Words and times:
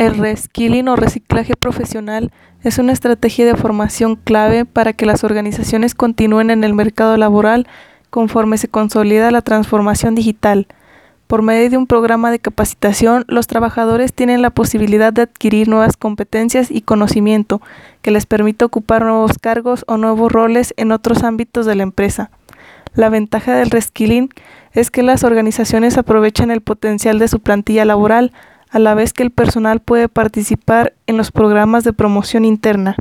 El 0.00 0.16
reskilling 0.16 0.88
o 0.88 0.96
reciclaje 0.96 1.52
profesional 1.56 2.32
es 2.62 2.78
una 2.78 2.90
estrategia 2.94 3.44
de 3.44 3.54
formación 3.54 4.16
clave 4.16 4.64
para 4.64 4.94
que 4.94 5.04
las 5.04 5.24
organizaciones 5.24 5.94
continúen 5.94 6.50
en 6.50 6.64
el 6.64 6.72
mercado 6.72 7.18
laboral 7.18 7.68
conforme 8.08 8.56
se 8.56 8.66
consolida 8.66 9.30
la 9.30 9.42
transformación 9.42 10.14
digital. 10.14 10.68
Por 11.26 11.42
medio 11.42 11.68
de 11.68 11.76
un 11.76 11.86
programa 11.86 12.30
de 12.30 12.38
capacitación, 12.38 13.26
los 13.28 13.46
trabajadores 13.46 14.14
tienen 14.14 14.40
la 14.40 14.48
posibilidad 14.48 15.12
de 15.12 15.20
adquirir 15.20 15.68
nuevas 15.68 15.98
competencias 15.98 16.70
y 16.70 16.80
conocimiento 16.80 17.60
que 18.00 18.10
les 18.10 18.24
permite 18.24 18.64
ocupar 18.64 19.02
nuevos 19.02 19.32
cargos 19.38 19.84
o 19.86 19.98
nuevos 19.98 20.32
roles 20.32 20.72
en 20.78 20.92
otros 20.92 21.24
ámbitos 21.24 21.66
de 21.66 21.74
la 21.74 21.82
empresa. 21.82 22.30
La 22.94 23.10
ventaja 23.10 23.54
del 23.54 23.68
reskilling 23.68 24.30
es 24.72 24.90
que 24.90 25.02
las 25.02 25.24
organizaciones 25.24 25.98
aprovechan 25.98 26.50
el 26.50 26.62
potencial 26.62 27.18
de 27.18 27.28
su 27.28 27.40
plantilla 27.40 27.84
laboral, 27.84 28.32
a 28.70 28.78
la 28.78 28.94
vez 28.94 29.12
que 29.12 29.22
el 29.22 29.30
personal 29.30 29.80
puede 29.80 30.08
participar 30.08 30.94
en 31.06 31.16
los 31.16 31.32
programas 31.32 31.84
de 31.84 31.92
promoción 31.92 32.44
interna. 32.44 32.96